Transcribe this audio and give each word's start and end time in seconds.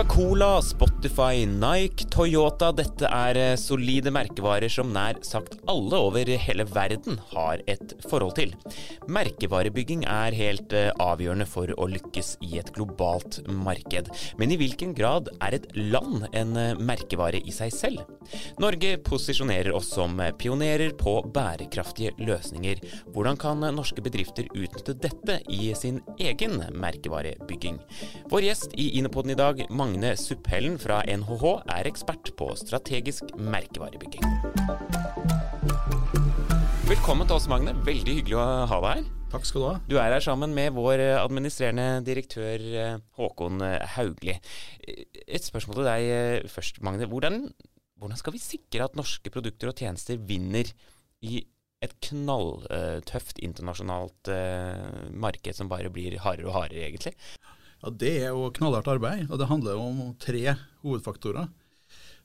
Coca-Cola, 0.00 0.62
Spotify, 0.62 1.44
Nike, 1.44 2.06
Toyota. 2.08 2.70
Dette 2.72 3.04
er 3.04 3.36
eh, 3.36 3.56
solide 3.60 4.08
merkevarer 4.14 4.72
som 4.72 4.94
nær 4.94 5.18
sagt 5.26 5.58
alle 5.68 5.98
over 6.00 6.30
hele 6.40 6.64
verden 6.72 7.18
har 7.34 7.60
et 7.68 7.92
forhold 8.08 8.32
til. 8.38 8.54
Merkevarebygging 9.08 10.02
er 10.04 10.34
helt 10.36 10.74
eh, 10.76 10.90
avgjørende 11.00 11.46
for 11.48 11.70
å 11.80 11.86
lykkes 11.88 12.34
i 12.44 12.58
et 12.60 12.70
globalt 12.76 13.40
marked. 13.48 14.10
Men 14.40 14.52
i 14.52 14.58
hvilken 14.60 14.92
grad 14.96 15.30
er 15.40 15.56
et 15.56 15.68
land 15.76 16.26
en 16.36 16.56
eh, 16.60 16.76
merkevare 16.76 17.40
i 17.40 17.54
seg 17.54 17.72
selv? 17.74 18.04
Norge 18.60 18.96
posisjonerer 19.06 19.72
oss 19.74 19.88
som 19.96 20.20
pionerer 20.38 20.92
på 20.98 21.16
bærekraftige 21.34 22.12
løsninger. 22.20 22.82
Hvordan 23.14 23.40
kan 23.40 23.64
norske 23.74 24.04
bedrifter 24.04 24.50
utnytte 24.52 24.94
dette 25.00 25.40
i 25.50 25.72
sin 25.78 26.02
egen 26.20 26.60
merkevarebygging? 26.74 27.80
Vår 28.30 28.46
gjest 28.50 28.76
i 28.78 28.90
Inopoden 29.00 29.34
i 29.34 29.40
dag, 29.40 29.64
Magne 29.70 30.14
Supphellen 30.20 30.78
fra 30.80 31.00
NHH 31.08 31.56
er 31.78 31.90
ekspert 31.90 32.34
på 32.38 32.52
strategisk 32.60 33.32
merkevarebygging. 33.38 35.19
Velkommen 36.90 37.22
til 37.22 37.36
oss, 37.36 37.44
Magne. 37.46 37.70
Veldig 37.86 38.14
hyggelig 38.16 38.34
å 38.34 38.44
ha 38.66 38.76
deg 38.82 38.88
her. 38.96 39.04
Takk 39.30 39.44
skal 39.46 39.62
du 39.62 39.66
ha. 39.68 39.74
Du 39.86 39.92
er 40.02 40.10
her 40.10 40.24
sammen 40.24 40.50
med 40.56 40.72
vår 40.74 40.98
administrerende 41.20 42.00
direktør 42.02 42.64
eh, 42.66 42.96
Håkon 43.14 43.62
Haugli. 43.92 44.34
Et 44.82 45.46
spørsmål 45.46 45.78
til 45.78 45.86
deg 45.86 46.06
eh, 46.16 46.48
først, 46.50 46.80
Magne. 46.82 47.06
Hvordan, 47.06 47.44
hvordan 47.94 48.18
skal 48.18 48.34
vi 48.34 48.42
sikre 48.42 48.88
at 48.88 48.98
norske 48.98 49.30
produkter 49.30 49.70
og 49.70 49.78
tjenester 49.78 50.18
vinner 50.18 50.66
i 51.22 51.44
et 51.78 51.94
knalltøft 52.08 53.38
internasjonalt 53.38 54.32
marked 55.14 55.60
som 55.60 55.70
bare 55.70 55.94
blir 55.94 56.18
hardere 56.26 56.50
og 56.50 56.58
hardere, 56.58 56.90
egentlig? 56.90 57.14
Ja, 57.84 57.94
Det 58.02 58.16
er 58.24 58.34
jo 58.34 58.50
knallhardt 58.58 58.90
arbeid, 58.90 59.28
og 59.30 59.38
det 59.38 59.52
handler 59.52 59.78
om 59.78 60.08
tre 60.18 60.58
hovedfaktorer. 60.82 61.54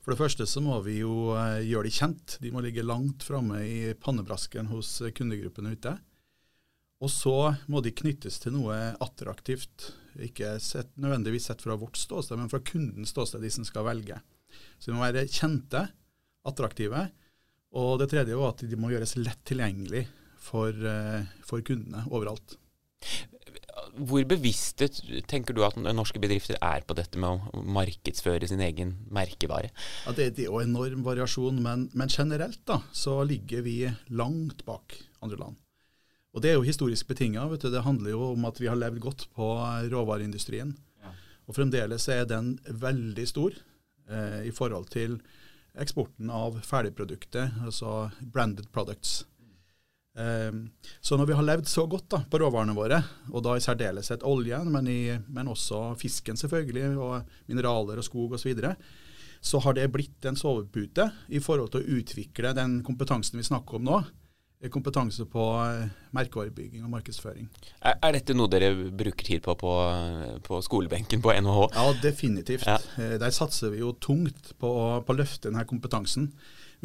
For 0.06 0.14
det 0.14 0.22
første 0.22 0.46
så 0.46 0.62
må 0.62 0.78
vi 0.86 1.00
jo 1.00 1.34
eh, 1.34 1.64
gjøre 1.66 1.88
de 1.88 1.94
kjent. 1.96 2.36
De 2.38 2.52
må 2.54 2.62
ligge 2.62 2.86
langt 2.86 3.26
framme 3.26 3.64
i 3.66 3.80
pannebrasken 3.98 4.70
hos 4.70 5.00
kundegruppene 5.18 5.74
ute. 5.74 5.96
Og 7.02 7.10
så 7.10 7.56
må 7.74 7.82
de 7.82 7.94
knyttes 7.94 8.38
til 8.44 8.54
noe 8.54 8.76
attraktivt, 9.02 9.90
ikke 10.22 10.54
sett, 10.62 10.94
nødvendigvis 11.02 11.50
sett 11.50 11.66
fra 11.66 11.76
vårt 11.82 11.98
ståsted, 12.00 12.38
men 12.38 12.52
fra 12.54 12.62
kundens 12.64 13.12
ståsted, 13.12 13.42
de 13.42 13.52
som 13.52 13.66
skal 13.68 13.88
velge. 13.90 14.20
Så 14.78 14.92
de 14.92 14.96
må 14.96 15.04
være 15.04 15.26
kjente, 15.26 15.82
attraktive. 16.46 17.08
Og 17.76 17.98
det 18.00 18.12
tredje 18.14 18.38
er 18.38 18.46
at 18.46 18.62
de 18.62 18.80
må 18.80 18.94
gjøres 18.94 19.18
lett 19.18 19.42
tilgjengelig 19.50 20.06
for, 20.38 20.70
eh, 20.70 21.26
for 21.50 21.66
kundene 21.66 22.06
overalt. 22.14 22.60
Hvor 23.96 24.26
bevisste 24.28 24.90
tenker 25.30 25.56
du 25.56 25.62
at 25.66 25.78
norske 25.80 26.20
bedrifter 26.20 26.58
er 26.60 26.84
på 26.88 26.96
dette 26.98 27.20
med 27.22 27.30
å 27.56 27.62
markedsføre 27.78 28.48
sin 28.50 28.64
egen 28.64 28.96
merkevare? 29.14 29.72
Ja, 30.06 30.16
det, 30.18 30.34
det 30.38 30.46
er 30.46 30.50
jo 30.50 30.64
enorm 30.64 31.06
variasjon, 31.06 31.62
men, 31.64 31.88
men, 31.94 32.12
generelt 32.12 32.60
da, 32.68 32.82
så 32.92 33.22
ligger 33.28 33.64
vi 33.66 33.78
langt 34.12 34.66
bak 34.68 34.98
andre 35.24 35.40
land. 35.40 35.62
Og 36.36 36.44
Det 36.44 36.52
er 36.52 36.58
jo 36.58 36.68
historisk 36.68 37.08
betinga. 37.08 37.48
Det 37.56 37.86
handler 37.86 38.12
jo 38.12 38.34
om 38.34 38.46
at 38.50 38.60
vi 38.60 38.68
har 38.68 38.76
levd 38.76 39.00
godt 39.00 39.30
på 39.38 39.54
råvareindustrien. 39.94 40.74
Ja. 41.00 41.14
Og 41.48 41.56
Fremdeles 41.56 42.10
er 42.12 42.28
den 42.28 42.58
veldig 42.68 43.28
stor 43.30 43.56
eh, 43.56 44.42
i 44.50 44.52
forhold 44.52 44.92
til 44.92 45.22
eksporten 45.80 46.30
av 46.32 46.60
ferdigproduktet, 46.64 47.56
altså 47.64 48.10
branded 48.20 48.68
products. 48.76 49.24
Ehm, 50.16 50.70
så 51.02 51.18
når 51.20 51.28
vi 51.28 51.36
har 51.36 51.46
levd 51.46 51.68
så 51.68 51.86
godt 51.92 52.08
da, 52.14 52.22
på 52.30 52.40
råvarene 52.40 52.76
våre, 52.76 53.02
og 53.34 53.44
da 53.44 53.56
i 53.58 53.64
særdeleshet 53.64 54.24
oljen, 54.28 54.70
men, 54.72 54.88
i, 54.88 55.00
men, 55.28 55.52
også 55.52 55.90
fisken 56.00 56.40
selvfølgelig, 56.40 56.94
og 56.96 57.50
mineraler 57.52 58.00
og 58.00 58.08
skog 58.08 58.38
osv., 58.38 58.46
så, 58.46 58.52
videre, 58.52 58.76
så 59.46 59.62
har 59.62 59.76
det 59.78 59.92
blitt 59.94 60.26
en 60.26 60.40
sovepute 60.40 61.10
i 61.30 61.42
forhold 61.44 61.74
til 61.74 61.84
å 61.84 61.98
utvikle 62.00 62.56
den 62.58 62.80
kompetansen 62.86 63.42
vi 63.42 63.48
snakker 63.48 63.80
om 63.80 63.92
nå. 63.92 64.06
Kompetanse 64.72 65.28
på 65.30 65.44
eh, 65.62 65.92
merkevarebygging 66.16 66.82
og 66.88 66.90
markedsføring. 66.96 67.46
Er, 67.86 68.00
er, 68.00 68.16
dette 68.16 68.34
noe 68.34 68.50
dere 68.50 68.72
bruker 68.74 69.28
tid 69.28 69.44
på, 69.46 69.54
på 69.62 69.74
på, 70.48 70.62
skolebenken 70.66 71.22
på 71.22 71.36
NHH? 71.38 71.60
Ja, 71.76 71.84
definitivt. 72.02 72.66
Ja. 72.66 72.80
Eh, 72.98 73.14
der 73.22 73.36
satser 73.36 73.76
vi 73.76 73.84
jo 73.84 73.92
tungt 74.02 74.56
på, 74.58 74.72
på 75.06 75.14
å 75.14 75.18
løfte 75.20 75.52
denne 75.52 75.68
kompetansen. 75.70 76.32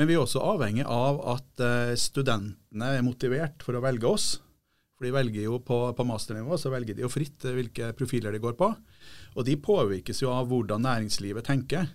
Men 0.00 0.08
vi 0.08 0.14
er 0.16 0.22
også 0.22 0.40
avhengig 0.40 0.86
av 0.88 1.18
at 1.28 1.60
eh, 1.60 1.90
studentene 2.00 2.86
er 2.96 3.02
motivert 3.04 3.60
for 3.60 3.76
å 3.76 3.82
velge 3.84 4.08
oss. 4.08 4.28
For 4.96 5.04
de 5.04 5.12
velger 5.12 5.44
jo 5.44 5.58
på, 5.60 5.76
på, 5.92 6.06
masternivå 6.08 6.56
så 6.56 6.72
velger 6.72 6.96
de 6.96 7.04
jo 7.04 7.10
fritt 7.12 7.44
eh, 7.44 7.52
hvilke 7.58 7.90
profiler 7.98 8.32
de 8.32 8.40
går 8.40 8.56
på. 8.56 8.70
Og 9.36 9.44
de 9.44 9.58
påvirkes 9.60 10.22
jo 10.22 10.32
av 10.32 10.48
hvordan 10.48 10.86
næringslivet 10.88 11.44
tenker. 11.44 11.92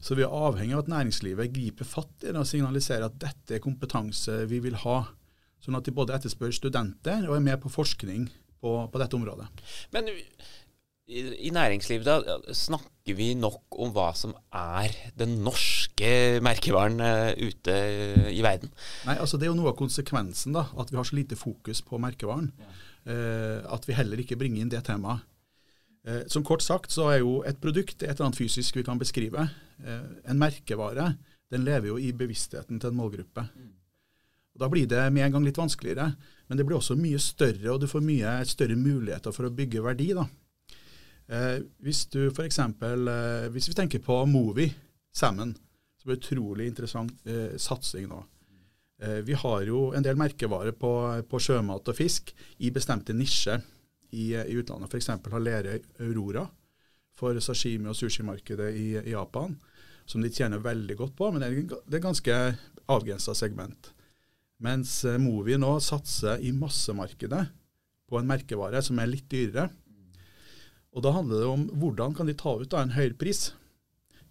Så 0.00 0.16
vi 0.16 0.24
er 0.24 0.32
avhengig 0.32 0.72
av 0.72 0.86
at 0.86 0.90
næringslivet 0.94 1.52
griper 1.52 1.88
fatt 1.88 2.24
i 2.24 2.32
det 2.32 2.40
og 2.40 2.48
signaliserer 2.48 3.10
at 3.10 3.20
dette 3.20 3.58
er 3.58 3.64
kompetanse 3.64 4.40
vi 4.48 4.64
vil 4.64 4.80
ha. 4.80 5.02
Sånn 5.60 5.76
at 5.76 5.84
de 5.84 5.92
både 5.96 6.16
etterspør 6.16 6.52
studenter 6.52 7.28
og 7.28 7.36
er 7.36 7.44
med 7.44 7.60
på 7.60 7.72
forskning 7.76 8.30
på, 8.64 8.72
på 8.88 9.04
dette 9.04 9.20
området. 9.20 9.50
Men 9.92 10.08
i, 10.08 11.20
i 11.20 11.52
næringslivet 11.52 12.08
da, 12.08 12.40
snakker 12.56 13.20
vi 13.20 13.34
nok 13.36 13.76
om 13.84 13.92
hva 13.92 14.14
som 14.16 14.32
er 14.48 14.96
den 15.20 15.42
norske 15.44 15.83
merkevaren 16.44 16.98
uh, 16.98 17.30
ute 17.38 17.74
i 18.34 18.40
verden? 18.42 18.72
Nei, 19.06 19.14
altså 19.18 19.38
Det 19.38 19.46
er 19.46 19.52
jo 19.52 19.58
noe 19.58 19.70
av 19.70 19.78
konsekvensen, 19.78 20.56
da, 20.56 20.66
at 20.76 20.90
vi 20.90 20.98
har 20.98 21.06
så 21.06 21.16
lite 21.16 21.38
fokus 21.38 21.82
på 21.86 22.00
merkevaren. 22.02 22.50
Ja. 22.58 22.72
Uh, 23.04 23.60
at 23.76 23.86
vi 23.86 23.94
heller 23.94 24.18
ikke 24.18 24.38
bringer 24.40 24.64
inn 24.64 24.72
det 24.72 24.82
temaet. 24.88 25.22
Uh, 26.04 26.24
som 26.28 26.44
kort 26.44 26.64
sagt 26.64 26.92
så 26.92 27.08
er 27.12 27.22
jo 27.22 27.38
et 27.46 27.60
produkt 27.62 28.02
et 28.02 28.10
eller 28.10 28.26
annet 28.26 28.40
fysisk 28.40 28.76
vi 28.76 28.84
kan 28.86 28.98
beskrive. 29.00 29.48
en 29.84 30.38
merkevare 30.38 31.14
den 31.50 31.64
lever 31.64 31.92
jo 31.92 31.98
i 31.98 32.12
bevisstheten 32.16 32.80
til 32.80 32.90
en 32.90 32.98
målgruppe. 32.98 33.44
Og 34.54 34.60
Da 34.62 34.68
blir 34.70 34.86
det 34.86 35.12
med 35.12 35.26
en 35.26 35.32
gang 35.32 35.44
litt 35.44 35.58
vanskeligere, 35.58 36.14
men 36.48 36.58
det 36.58 36.66
blir 36.66 36.78
også 36.78 36.96
mye 36.98 37.18
større, 37.18 37.72
og 37.72 37.80
du 37.80 37.86
får 37.90 38.02
mye 38.06 38.36
større 38.46 38.76
muligheter 38.78 39.34
for 39.34 39.46
å 39.48 39.54
bygge 39.54 39.82
verdi. 39.82 40.12
da. 40.14 40.26
Eh, 41.28 41.62
hvis 41.80 42.04
du 42.12 42.28
f.eks. 42.30 42.58
Eh, 42.58 43.48
hvis 43.50 43.68
vi 43.68 43.74
tenker 43.74 43.98
på 43.98 44.24
Movi 44.26 44.68
sammen, 45.12 45.56
så 46.04 46.10
er 46.10 46.12
det 46.12 46.20
utrolig 46.20 46.66
interessant 46.68 47.28
eh, 47.28 47.54
satsing 47.56 48.10
nå. 48.10 48.18
Eh, 49.00 49.22
vi 49.24 49.36
har 49.40 49.62
jo 49.64 49.86
en 49.96 50.04
del 50.04 50.18
merkevarer 50.20 50.76
på, 50.76 50.90
på 51.30 51.40
sjømat 51.40 51.88
og 51.88 51.96
fisk 51.96 52.34
i 52.60 52.70
bestemte 52.74 53.16
nisjer 53.16 53.62
i, 54.12 54.34
i 54.36 54.58
utlandet. 54.60 54.92
F.eks. 54.92 55.08
har 55.32 55.42
Lerøy 55.42 55.80
Aurora 56.04 56.44
for 57.16 57.40
sashimi- 57.40 57.88
og 57.88 57.96
sushimarkedet 57.96 58.70
i, 58.76 58.88
i 59.00 59.14
Japan, 59.14 59.56
som 60.04 60.20
de 60.20 60.28
tjener 60.28 60.60
veldig 60.60 60.98
godt 60.98 61.16
på, 61.16 61.30
men 61.32 61.40
det 61.40 61.48
er, 61.48 61.76
det 61.88 61.98
er 61.98 62.04
ganske 62.04 62.38
avgrensa 62.92 63.32
segment. 63.38 63.94
Mens 64.60 65.00
eh, 65.08 65.16
Movi 65.18 65.56
nå 65.56 65.78
satser 65.80 66.44
i 66.44 66.52
massemarkedet 66.52 67.46
på 68.04 68.20
en 68.20 68.28
merkevare 68.28 68.84
som 68.84 69.00
er 69.00 69.08
litt 69.08 69.30
dyrere 69.32 69.70
og 70.94 71.02
Da 71.02 71.10
handler 71.10 71.40
det 71.42 71.50
om 71.50 71.62
hvordan 71.80 72.14
kan 72.14 72.28
de 72.28 72.36
ta 72.38 72.54
ut 72.54 72.70
da, 72.70 72.82
en 72.82 72.94
høyere 72.94 73.18
pris. 73.18 73.48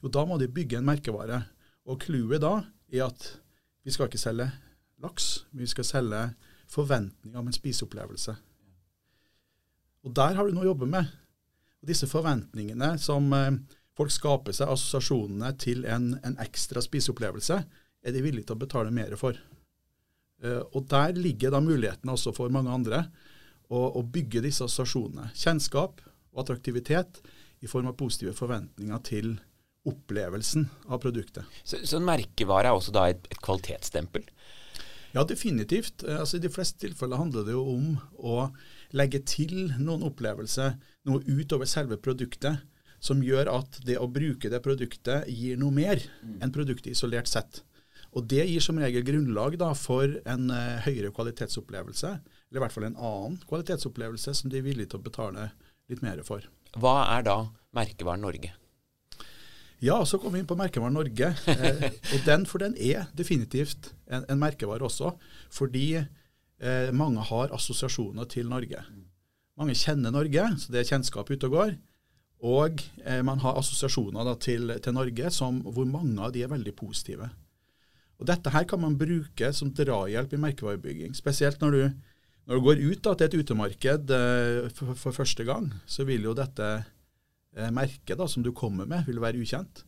Jo, 0.02 0.08
Da 0.08 0.24
må 0.26 0.38
de 0.40 0.48
bygge 0.48 0.80
en 0.80 0.88
merkevare. 0.88 1.44
Og 1.90 2.00
Clouet 2.04 2.42
da 2.44 2.62
er 2.94 3.08
at 3.10 3.26
vi 3.84 3.92
skal 3.92 4.08
ikke 4.08 4.22
selge 4.22 4.48
laks, 5.04 5.46
vi 5.52 5.68
skal 5.68 5.88
selge 5.88 6.24
forventninger 6.72 7.40
om 7.40 7.50
en 7.50 7.56
spiseopplevelse. 7.56 8.36
Og 10.04 10.16
Der 10.16 10.36
har 10.36 10.48
du 10.48 10.56
noe 10.56 10.66
å 10.66 10.72
jobbe 10.72 10.88
med. 10.90 11.08
Og 11.84 11.92
Disse 11.92 12.08
forventningene 12.08 12.96
som 13.00 13.28
eh, 13.36 13.52
folk 13.98 14.12
skaper 14.12 14.56
seg, 14.56 14.72
assosiasjonene 14.72 15.52
til 15.60 15.84
en, 15.86 16.14
en 16.24 16.40
ekstra 16.44 16.84
spiseopplevelse, 16.84 17.60
er 18.04 18.16
de 18.16 18.24
villige 18.24 18.50
til 18.50 18.58
å 18.58 18.64
betale 18.64 18.92
mer 18.92 19.16
for. 19.20 19.38
Uh, 20.44 20.60
og 20.76 20.90
Der 20.92 21.16
ligger 21.16 21.54
da 21.54 21.62
mulighetene 21.64 22.16
også 22.16 22.34
for 22.36 22.52
mange 22.52 22.72
andre 22.74 23.06
å 23.74 24.04
bygge 24.06 24.44
disse 24.44 24.66
assosiasjonene. 24.68 25.32
Kjennskap, 25.34 26.02
og 26.34 26.42
attraktivitet 26.44 27.22
i 27.64 27.70
form 27.70 27.88
av 27.90 27.96
positive 27.98 28.36
forventninger 28.38 29.00
til 29.08 29.32
opplevelsen 29.90 30.68
av 30.88 31.02
produktet. 31.04 31.48
Så, 31.64 31.82
så 31.84 32.00
en 32.00 32.08
merkevare 32.08 32.72
er 32.72 32.78
også 32.78 32.94
da 32.96 33.08
et, 33.12 33.26
et 33.32 33.42
kvalitetsstempel? 33.44 34.26
Ja, 35.14 35.24
definitivt. 35.30 36.04
Eh, 36.04 36.20
altså, 36.20 36.38
I 36.38 36.46
de 36.46 36.52
fleste 36.54 36.82
tilfeller 36.82 37.22
handler 37.22 37.46
det 37.48 37.56
jo 37.56 37.66
om 37.76 37.90
å 38.18 38.48
legge 38.98 39.22
til 39.28 39.74
noen 39.78 40.06
opplevelser, 40.08 40.78
noe 41.10 41.22
utover 41.28 41.70
selve 41.70 42.00
produktet, 42.02 42.64
som 43.04 43.22
gjør 43.24 43.52
at 43.52 43.82
det 43.84 44.00
å 44.00 44.08
bruke 44.08 44.50
det 44.50 44.62
produktet 44.64 45.28
gir 45.28 45.60
noe 45.60 45.76
mer 45.76 46.00
enn 46.40 46.54
produktet 46.56 46.94
isolert 46.94 47.28
sett. 47.28 47.60
Og 48.14 48.28
Det 48.30 48.46
gir 48.46 48.64
som 48.64 48.78
regel 48.80 49.04
grunnlag 49.04 49.58
da, 49.60 49.74
for 49.76 50.08
en 50.30 50.54
uh, 50.54 50.80
høyere 50.86 51.12
kvalitetsopplevelse, 51.12 52.12
eller 52.48 52.62
i 52.62 52.64
hvert 52.64 52.76
fall 52.76 52.88
en 52.88 52.96
annen 52.96 53.40
kvalitetsopplevelse 53.50 54.36
som 54.38 54.54
de 54.54 54.62
er 54.62 54.68
villige 54.68 54.94
til 54.94 55.02
å 55.02 55.08
betale 55.10 55.50
litt 55.92 56.06
mer 56.06 56.22
for. 56.24 56.46
Hva 56.80 56.96
er 57.18 57.26
da 57.28 57.38
merkevaren 57.76 58.24
Norge? 58.24 58.54
Ja, 59.84 59.98
så 60.08 60.16
kommer 60.18 60.38
vi 60.38 60.44
inn 60.44 60.48
på 60.48 60.56
merkevaren 60.56 60.96
Norge. 60.96 61.34
Eh, 61.52 61.88
og 62.16 62.22
den, 62.24 62.46
For 62.48 62.64
den 62.64 62.76
er 62.80 63.10
definitivt 63.18 63.92
en, 64.08 64.24
en 64.32 64.40
merkevare 64.40 64.88
også, 64.88 65.12
fordi 65.52 65.88
eh, 66.00 66.92
mange 66.96 67.24
har 67.28 67.52
assosiasjoner 67.52 68.30
til 68.32 68.48
Norge. 68.48 68.80
Mange 69.60 69.76
kjenner 69.76 70.14
Norge, 70.16 70.46
så 70.62 70.72
det 70.72 70.82
er 70.82 70.88
kjennskap 70.94 71.28
ute 71.30 71.50
og 71.50 71.58
går. 71.58 71.76
Og 72.44 72.80
eh, 73.04 73.20
man 73.28 73.44
har 73.44 73.60
assosiasjoner 73.60 74.24
da, 74.28 74.38
til, 74.40 74.72
til, 74.84 74.96
Norge 74.96 75.32
som, 75.36 75.62
hvor 75.64 75.88
mange 75.88 76.16
av 76.24 76.32
de 76.36 76.44
er 76.44 76.52
veldig 76.52 76.76
positive. 76.80 77.30
Og 78.20 78.28
Dette 78.30 78.52
her 78.56 78.64
kan 78.70 78.80
man 78.80 78.98
bruke 79.00 79.52
som 79.56 79.72
drahjelp 79.76 80.32
i 80.32 80.42
merkevarebygging. 80.48 81.16
Spesielt 81.16 81.60
når 81.64 81.76
du, 81.76 81.84
når 82.48 82.60
du 82.60 82.66
går 82.70 82.84
ut 82.88 83.04
da, 83.04 83.16
til 83.16 83.28
et 83.28 83.40
utemarked 83.44 84.16
eh, 84.16 84.72
for, 84.76 84.96
for, 84.96 85.16
første 85.16 85.44
gang, 85.48 85.74
så 85.84 86.08
vil 86.08 86.28
jo 86.28 86.36
dette 86.40 86.72
merket 87.74 88.18
da, 88.18 88.28
som 88.28 88.44
du 88.46 88.52
kommer 88.56 88.88
med, 88.90 89.06
vil 89.08 89.22
være 89.22 89.42
ukjent. 89.44 89.84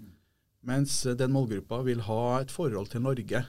Mens 0.66 1.04
den 1.18 1.34
målgruppa 1.34 1.82
vil 1.86 2.02
ha 2.08 2.40
et 2.40 2.54
forhold 2.54 2.90
til 2.94 3.04
Norge. 3.06 3.44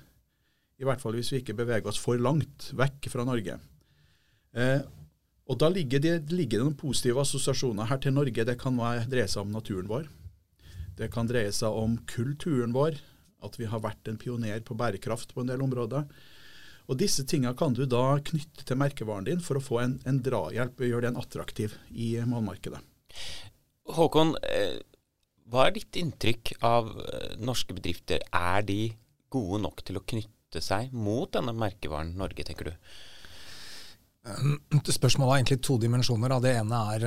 I 0.77 0.85
hvert 0.85 1.01
fall 1.01 1.17
hvis 1.17 1.33
vi 1.33 1.41
ikke 1.41 1.57
beveger 1.57 1.89
oss 1.89 2.01
for 2.01 2.21
langt 2.21 2.71
vekk 2.77 3.09
fra 3.13 3.25
Norge. 3.29 3.57
Eh, 4.57 4.85
og 5.47 5.59
Da 5.63 5.69
ligger 5.71 6.03
det, 6.03 6.15
ligger 6.33 6.59
det, 6.59 6.65
noen 6.65 6.79
positive 6.79 7.23
assosiasjoner 7.23 7.87
her 7.87 8.01
til 8.03 8.17
Norge. 8.17 8.45
Det 8.45 8.59
kan 8.61 8.77
dreie 8.77 9.29
seg 9.31 9.45
om 9.45 9.53
naturen 9.55 9.89
vår. 9.89 10.09
Det 10.99 11.11
kan 11.13 11.29
dreie 11.29 11.53
seg 11.55 11.71
om 11.71 11.99
kulturen 12.09 12.75
vår. 12.75 12.99
At 13.47 13.57
vi 13.61 13.69
har 13.71 13.85
vært 13.85 14.09
en 14.11 14.19
pioner 14.19 14.65
på 14.65 14.75
bærekraft 14.75 15.37
på 15.37 15.45
en 15.45 15.53
del 15.53 15.63
områder. 15.63 16.09
Og 16.87 16.99
Disse 16.99 17.25
tingene 17.27 17.55
kan 17.59 17.75
du 17.75 17.85
da 17.87 18.19
knytte 18.23 18.67
til 18.67 18.79
merkevaren 18.79 19.27
din 19.27 19.41
for 19.43 19.59
å 19.59 19.63
få 19.63 19.81
en, 19.83 19.97
en 20.07 20.21
drahjelp 20.23 20.83
og 20.83 20.91
gjøre 20.91 21.09
den 21.09 21.21
attraktiv 21.21 21.75
i 21.91 22.17
målmarkedet. 22.27 22.83
Håkon, 23.87 24.35
eh, 24.43 24.79
hva 25.47 25.69
er 25.69 25.77
ditt 25.77 25.99
inntrykk 26.01 26.57
av 26.67 26.89
eh, 27.07 27.35
norske 27.39 27.77
bedrifter? 27.77 28.25
Er 28.35 28.65
de 28.67 28.81
gode 29.31 29.63
nok 29.63 29.85
til 29.87 30.01
å 30.01 30.03
knytte 30.03 30.63
seg 30.63 30.95
mot 30.95 31.31
denne 31.31 31.55
merkevaren 31.55 32.17
Norge, 32.19 32.47
tenker 32.47 32.73
du? 32.73 32.75
Spørsmålet 34.27 35.31
har 35.31 35.39
egentlig 35.39 35.61
to 35.63 35.77
dimensjoner. 35.79 36.33
Det 36.43 36.51
ene 36.59 36.79
er 36.97 37.05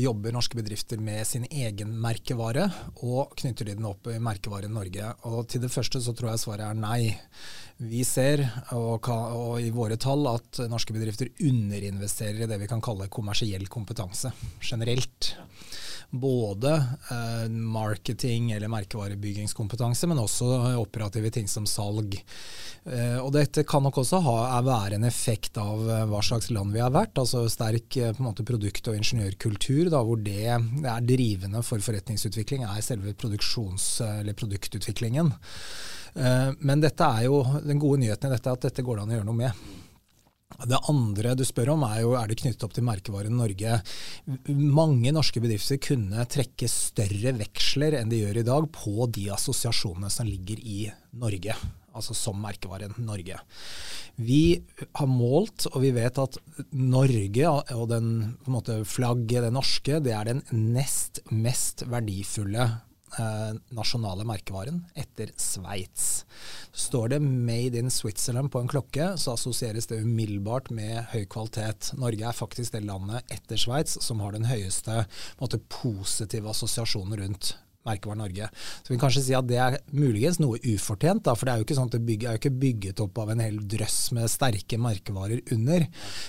jobber 0.00 0.32
norske 0.32 0.56
bedrifter 0.56 0.96
med 0.96 1.26
sin 1.28 1.44
egen 1.44 1.92
merkevare, 2.00 2.64
og 3.04 3.34
knytter 3.36 3.68
de 3.68 3.74
den 3.76 3.88
opp 3.90 4.08
i 4.08 4.16
merkevaren 4.16 4.72
Norge? 4.72 5.10
Og 5.28 5.44
Til 5.52 5.60
det 5.66 5.72
første 5.74 6.00
så 6.00 6.14
tror 6.16 6.30
jeg 6.30 6.40
svaret 6.40 6.64
er 6.64 6.80
nei. 6.80 7.12
Vi 7.76 8.00
ser, 8.08 8.46
og, 8.72 9.04
og, 9.12 9.60
i 9.60 9.68
våre 9.68 10.00
tall, 10.00 10.24
at 10.32 10.62
norske 10.72 10.96
bedrifter 10.96 11.28
underinvesterer 11.44 12.46
i 12.46 12.48
det 12.48 12.62
vi 12.64 12.72
kan 12.72 12.80
kalle 12.80 13.12
kommersiell 13.12 13.68
kompetanse 13.68 14.32
generelt 14.64 15.34
både 16.10 16.72
eh, 17.10 17.50
marketing 17.50 18.50
eller 18.52 18.68
merkevarebyggingskompetanse, 18.68 20.08
men 20.10 20.18
også 20.18 20.48
operative 20.80 21.30
ting 21.30 21.48
som 21.48 21.66
salg. 21.70 22.16
Eh, 22.84 23.18
og 23.20 23.30
dette 23.36 23.64
kan 23.68 23.84
nok 23.86 24.00
også 24.02 24.22
ha, 24.24 24.36
være 24.66 24.98
en 24.98 25.06
effekt 25.08 25.60
av 25.60 25.84
eh, 25.86 26.06
hva 26.10 26.22
slags 26.24 26.50
land 26.50 26.74
vi 26.74 26.82
har 26.82 26.92
vært. 26.94 27.18
altså 27.20 27.44
Sterk 27.52 27.96
eh, 28.00 28.22
måte, 28.22 28.46
produkt- 28.46 28.90
og 28.90 28.98
ingeniørkultur, 28.98 29.90
da, 29.92 30.02
hvor 30.06 30.18
det 30.20 30.42
er 30.50 31.06
drivende 31.06 31.62
for 31.66 31.82
forretningsutvikling, 31.84 32.66
er 32.66 32.84
selve 32.84 33.14
produksjons- 33.14 34.00
eller 34.20 34.34
produktutviklingen. 34.34 35.30
Eh, 36.14 36.50
men 36.58 36.82
dette 36.82 37.06
er 37.06 37.28
jo, 37.28 37.44
den 37.62 37.78
gode 37.78 38.02
nyheten 38.02 38.30
i 38.30 38.34
dette 38.34 38.50
er 38.50 38.58
at 38.58 38.66
dette 38.66 38.86
går 38.86 38.98
det 38.98 39.06
an 39.06 39.14
å 39.14 39.18
gjøre 39.20 39.30
noe 39.30 39.42
med. 39.44 39.70
Det 40.68 40.80
andre 40.90 41.34
du 41.38 41.44
spør 41.46 41.72
om, 41.76 41.84
er 41.86 42.02
jo 42.02 42.14
er 42.18 42.28
det 42.28 42.38
knyttet 42.40 42.64
opp 42.66 42.74
til 42.76 42.84
merkevaren 42.84 43.36
Norge. 43.38 43.78
Mange 44.50 45.12
norske 45.14 45.40
bedrifter 45.42 45.80
kunne 45.80 46.26
trekke 46.28 46.68
større 46.68 47.34
veksler 47.38 47.96
enn 48.00 48.10
de 48.12 48.22
gjør 48.24 48.42
i 48.42 48.48
dag 48.48 48.66
på 48.74 49.06
de 49.14 49.30
assosiasjonene 49.32 50.10
som 50.12 50.28
ligger 50.28 50.60
i 50.60 50.82
Norge, 51.22 51.56
altså 51.96 52.16
som 52.18 52.42
merkevaren 52.42 52.92
Norge. 53.06 53.40
Vi 54.20 54.60
har 54.98 55.08
målt, 55.08 55.70
og 55.70 55.80
vi 55.86 55.94
vet 55.96 56.20
at 56.20 56.36
Norge 56.76 57.54
og 57.78 57.86
den 57.94 58.12
måte, 58.50 58.82
flagget, 58.84 59.46
det 59.46 59.54
norske, 59.54 60.02
det 60.04 60.12
er 60.12 60.28
den 60.34 60.44
nest 60.50 61.22
mest 61.30 61.86
verdifulle 61.88 62.68
eh, 63.18 63.52
nasjonale 63.74 64.26
merkevaren 64.28 64.82
etter 64.94 65.32
Sveits. 65.36 66.24
Står 66.72 67.08
det 67.14 67.20
'Made 67.22 67.78
in 67.78 67.90
Switzerland' 67.90 68.50
på 68.50 68.60
en 68.60 68.68
klokke, 68.68 69.16
så 69.18 69.34
assosieres 69.34 69.86
det 69.86 70.02
umiddelbart 70.02 70.70
med 70.70 71.04
høy 71.14 71.24
kvalitet. 71.24 71.92
Norge 71.98 72.28
er 72.28 72.32
faktisk 72.32 72.72
det 72.72 72.84
landet 72.84 73.24
etter 73.30 73.56
Sveits 73.56 73.98
som 74.04 74.20
har 74.20 74.32
den 74.32 74.44
høyeste 74.44 75.06
måte, 75.40 75.58
positive 75.68 76.50
assosiasjonen 76.50 77.18
rundt 77.20 77.54
merkevaren 77.86 78.20
Norge. 78.20 78.48
Så 78.82 78.92
vi 78.92 78.96
kan 78.98 79.06
kanskje 79.06 79.22
si 79.24 79.36
at 79.36 79.48
det 79.48 79.58
er 79.60 79.78
muligens 79.96 80.40
noe 80.42 80.60
ufortjent, 80.60 81.24
da, 81.26 81.34
for 81.36 81.48
det 81.48 81.52
er 81.52 81.60
jo 81.60 81.66
ikke 81.66 81.78
sånn 81.78 81.90
at 81.90 81.96
det 81.96 82.02
bygget, 82.06 82.28
er 82.28 82.36
jo 82.36 82.42
ikke 82.42 82.60
bygget 82.64 83.02
opp 83.04 83.20
av 83.22 83.32
en 83.32 83.42
hel 83.42 83.56
drøss 83.74 83.98
med 84.16 84.30
sterke 84.30 84.78
merkevarer 84.80 85.40
under. 85.54 85.86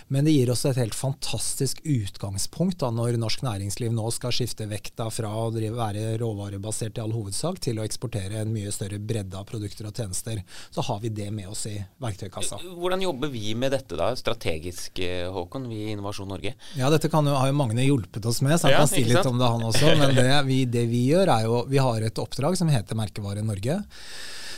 Men 0.07 0.27
det 0.27 0.36
gir 0.36 0.51
oss 0.53 0.63
et 0.69 0.80
helt 0.80 0.95
fantastisk 0.98 1.81
utgangspunkt 1.83 2.80
da, 2.81 2.92
når 2.95 3.19
norsk 3.21 3.44
næringsliv 3.45 3.94
nå 3.95 4.07
skal 4.15 4.36
skifte 4.36 4.68
vekta 4.71 5.09
fra 5.13 5.31
å 5.42 5.50
drive, 5.53 5.75
være 5.77 6.15
råvarebasert 6.21 7.00
i 7.00 7.03
all 7.03 7.15
hovedsak 7.15 7.59
til 7.63 7.81
å 7.81 7.86
eksportere 7.88 8.42
en 8.42 8.54
mye 8.54 8.71
større 8.74 9.00
bredde 9.00 9.38
av 9.39 9.47
produkter 9.50 9.89
og 9.89 9.97
tjenester. 9.97 10.42
Så 10.71 10.86
har 10.88 11.01
vi 11.04 11.12
det 11.13 11.30
med 11.36 11.51
oss 11.51 11.65
i 11.69 11.75
verktøykassa. 12.01 12.62
Hvordan 12.80 13.04
jobber 13.04 13.31
vi 13.33 13.54
med 13.59 13.75
dette 13.75 14.00
da, 14.00 14.12
strategisk, 14.15 15.00
eh, 15.04 15.27
Håkon, 15.31 15.68
vi 15.69 15.83
i 15.86 15.92
Innovasjon 15.95 16.31
Norge? 16.31 16.56
Ja, 16.80 16.89
dette 16.94 17.12
kan 17.12 17.27
jo, 17.27 17.36
har 17.36 17.51
jo 17.51 17.57
Magne 17.57 17.86
hjulpet 17.86 18.25
oss 18.25 18.42
med, 18.45 18.57
så 18.59 18.69
han 18.69 18.75
ja, 18.75 18.81
kan 18.86 18.92
si 18.92 19.04
litt 19.06 19.27
om 19.27 19.39
det 19.39 19.51
han 19.51 19.68
også. 19.68 19.94
Men 20.00 20.15
det 20.15 20.42
vi, 20.47 20.63
det 20.65 20.86
vi 20.89 21.04
gjør 21.12 21.33
er 21.36 21.40
jo 21.47 21.63
Vi 21.69 21.81
har 21.81 22.01
et 22.01 22.21
oppdrag 22.21 22.57
som 22.57 22.71
heter 22.71 22.97
Merkevare 22.97 23.43
Norge 23.45 23.81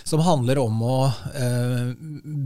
som 0.03 0.19
handler 0.19 0.59
om 0.59 0.81
å 0.83 0.97
eh, 1.35 1.93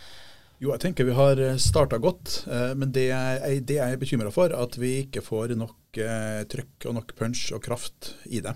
Jo, 0.60 0.74
jeg 0.74 0.82
tenker 0.82 1.06
vi 1.08 1.16
har 1.16 1.40
eh, 1.40 1.60
starta 1.60 1.96
godt. 2.00 2.42
Eh, 2.46 2.72
men 2.76 2.92
det 2.92 3.06
jeg, 3.08 3.62
det 3.68 3.78
jeg 3.78 3.94
er 3.96 4.00
bekymra 4.00 4.32
for, 4.34 4.52
at 4.52 4.76
vi 4.80 4.98
ikke 5.06 5.22
får 5.24 5.54
nok 5.56 6.00
eh, 6.00 6.42
trøkk 6.52 6.90
og 6.90 6.98
nok 6.98 7.14
punch 7.16 7.46
og 7.56 7.62
kraft 7.64 8.12
i 8.28 8.42
det. 8.44 8.54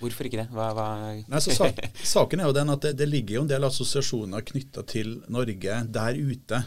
Hvorfor 0.00 0.28
ikke 0.28 0.42
det? 0.42 0.48
Hva, 0.52 0.72
hva 0.76 0.88
Nei, 1.16 1.40
sak, 1.40 1.78
saken 2.16 2.42
er 2.42 2.50
jo 2.50 2.56
den 2.56 2.74
at 2.74 2.82
det, 2.84 2.96
det, 2.98 3.08
ligger 3.08 3.38
jo 3.38 3.44
en 3.46 3.52
del 3.52 3.64
assosiasjoner 3.64 4.44
knytta 4.50 4.84
til 4.90 5.20
Norge 5.32 5.78
der 5.94 6.18
ute. 6.18 6.62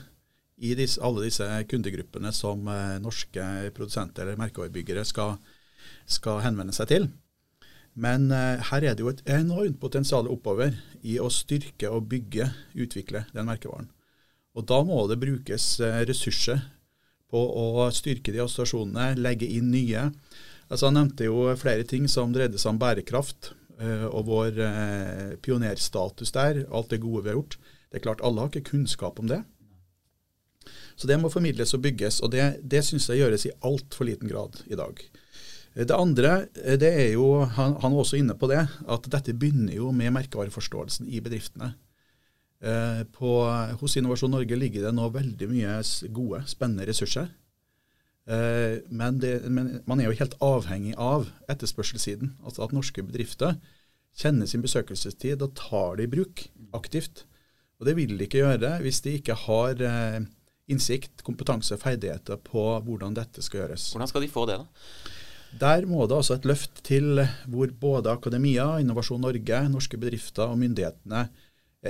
I 0.59 0.73
disse, 0.75 0.99
alle 1.05 1.27
disse 1.27 1.45
kundegruppene 1.71 2.33
som 2.35 2.65
norske 2.99 3.43
produsenter 3.71 4.25
eller 4.25 4.41
merkevarebyggere 4.41 5.05
skal, 5.07 5.37
skal 6.03 6.41
henvende 6.43 6.75
seg 6.75 6.89
til. 6.89 7.05
Men 7.99 8.31
eh, 8.31 8.63
her 8.71 8.85
er 8.85 8.95
det 8.95 9.03
jo 9.03 9.11
et 9.11 9.23
enormt 9.33 9.79
potensial 9.81 10.27
oppover 10.31 10.75
i 11.03 11.17
å 11.19 11.29
styrke 11.33 11.89
og 11.91 12.07
bygge, 12.11 12.49
utvikle 12.79 13.25
den 13.33 13.49
merkevaren. 13.49 13.89
Og 14.57 14.65
da 14.69 14.81
må 14.85 15.03
det 15.09 15.19
brukes 15.21 15.71
eh, 15.83 16.01
ressurser 16.09 16.61
på 17.29 17.39
å 17.39 17.85
styrke 17.93 18.33
de 18.33 18.41
assosiasjonene, 18.41 19.19
legge 19.21 19.47
inn 19.47 19.69
nye. 19.73 20.07
Altså 20.69 20.89
Han 20.89 20.97
nevnte 20.97 21.29
jo 21.29 21.45
flere 21.59 21.85
ting 21.87 22.07
som 22.09 22.33
dreide 22.33 22.57
seg 22.61 22.73
om 22.73 22.81
bærekraft 22.81 23.51
eh, 23.81 24.07
og 24.09 24.25
vår 24.29 24.59
eh, 24.65 25.29
pionerstatus 25.45 26.33
der, 26.35 26.63
alt 26.73 26.89
det 26.93 27.01
gode 27.03 27.25
vi 27.25 27.33
har 27.33 27.39
gjort. 27.39 27.59
Det 27.89 27.99
er 27.99 28.05
klart, 28.05 28.25
alle 28.25 28.43
har 28.43 28.51
ikke 28.51 28.73
kunnskap 28.73 29.21
om 29.21 29.29
det. 29.29 29.43
Så 30.99 31.07
det 31.07 31.17
må 31.21 31.31
formidles 31.31 31.71
og 31.77 31.85
bygges, 31.85 32.19
og 32.25 32.33
det, 32.33 32.59
det 32.61 32.83
syns 32.85 33.07
jeg 33.09 33.21
gjøres 33.21 33.45
i 33.47 33.55
altfor 33.65 34.09
liten 34.09 34.29
grad 34.29 34.59
i 34.67 34.77
dag. 34.77 34.99
Det 35.79 35.95
andre 35.95 36.31
det 36.81 36.89
er 36.89 37.13
jo, 37.13 37.45
han, 37.45 37.77
han 37.79 37.93
var 37.93 38.01
også 38.01 38.17
inne 38.19 38.35
på 38.35 38.49
det, 38.51 38.65
at 38.67 39.07
dette 39.13 39.37
begynner 39.37 39.77
jo 39.77 39.93
med 39.95 40.11
merkevareforståelsen 40.17 41.07
i 41.07 41.21
bedriftene. 41.23 41.71
Eh, 42.59 43.03
på, 43.15 43.29
hos 43.79 43.97
Innovasjon 43.97 44.33
Norge 44.35 44.57
ligger 44.59 44.87
det 44.87 44.95
nå 44.95 45.05
veldig 45.13 45.47
mye 45.47 45.77
gode, 46.15 46.41
spennende 46.51 46.87
ressurser. 46.89 47.29
Eh, 48.29 48.81
men, 48.91 49.19
det, 49.23 49.33
men, 49.47 49.77
man 49.87 50.01
er 50.01 50.09
jo 50.09 50.17
helt 50.19 50.35
avhengig 50.43 50.95
av 50.99 51.29
etterspørselssiden. 51.49 52.35
Altså 52.43 52.65
at 52.65 52.75
norske 52.75 53.03
bedrifter 53.05 53.55
kjenner 54.19 54.49
sin 54.49 54.65
besøkelsestid 54.65 55.45
og 55.45 55.55
tar 55.57 55.99
det 55.99 56.09
i 56.09 56.11
bruk 56.11 56.43
aktivt. 56.75 57.23
Og 57.79 57.87
det 57.87 57.95
vil 57.95 58.17
de 58.17 58.27
ikke 58.27 58.43
gjøre 58.43 58.75
hvis 58.83 58.99
de 59.05 59.15
ikke 59.21 59.37
har 59.47 59.79
eh, 59.79 60.19
innsikt, 60.69 61.23
kompetanse 61.25 61.77
og 61.77 61.81
ferdigheter 61.81 62.41
på 62.43 62.65
hvordan 62.85 63.15
dette 63.17 63.41
skal 63.45 63.63
gjøres. 63.63 63.89
Hvordan 63.95 64.11
skal 64.11 64.25
de 64.25 64.33
få 64.35 64.45
det, 64.49 64.59
da? 64.59 65.15
Der 65.59 65.87
må 65.89 66.03
det 66.05 66.13
altså 66.19 66.35
et 66.35 66.45
løft 66.45 66.83
til 66.85 67.23
hvor 67.49 67.71
både 67.81 68.11
akademia, 68.11 68.75
Innovasjon 68.83 69.23
Norge, 69.23 69.63
norske 69.71 69.97
bedrifter 69.97 70.51
og 70.51 70.59
myndighetene 70.61 71.23